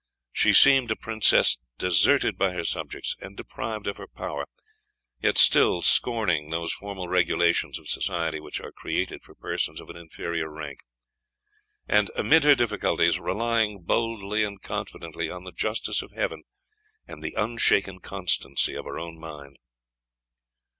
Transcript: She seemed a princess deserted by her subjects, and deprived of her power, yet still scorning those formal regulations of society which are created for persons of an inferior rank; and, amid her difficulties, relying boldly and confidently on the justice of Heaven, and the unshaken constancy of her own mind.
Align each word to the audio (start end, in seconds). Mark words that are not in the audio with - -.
She 0.31 0.51
seemed 0.51 0.89
a 0.89 0.95
princess 0.95 1.59
deserted 1.77 2.35
by 2.35 2.53
her 2.53 2.63
subjects, 2.63 3.15
and 3.21 3.37
deprived 3.37 3.85
of 3.85 3.97
her 3.97 4.07
power, 4.07 4.47
yet 5.21 5.37
still 5.37 5.83
scorning 5.83 6.49
those 6.49 6.73
formal 6.73 7.07
regulations 7.07 7.77
of 7.77 7.87
society 7.87 8.39
which 8.39 8.59
are 8.61 8.71
created 8.71 9.21
for 9.21 9.35
persons 9.35 9.79
of 9.79 9.91
an 9.91 9.97
inferior 9.97 10.49
rank; 10.49 10.79
and, 11.87 12.09
amid 12.15 12.45
her 12.45 12.55
difficulties, 12.55 13.19
relying 13.19 13.83
boldly 13.83 14.43
and 14.43 14.63
confidently 14.63 15.29
on 15.29 15.43
the 15.43 15.51
justice 15.51 16.01
of 16.01 16.09
Heaven, 16.13 16.45
and 17.05 17.21
the 17.21 17.35
unshaken 17.37 17.99
constancy 17.99 18.73
of 18.73 18.85
her 18.85 18.97
own 18.97 19.19
mind. 19.19 19.59